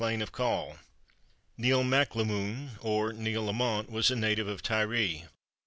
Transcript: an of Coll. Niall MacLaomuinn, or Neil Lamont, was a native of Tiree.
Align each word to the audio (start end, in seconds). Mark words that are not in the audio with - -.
an 0.03 0.19
of 0.19 0.31
Coll. 0.31 0.77
Niall 1.59 1.83
MacLaomuinn, 1.83 2.71
or 2.83 3.13
Neil 3.13 3.45
Lamont, 3.45 3.87
was 3.91 4.09
a 4.09 4.15
native 4.15 4.47
of 4.47 4.63
Tiree. 4.63 5.25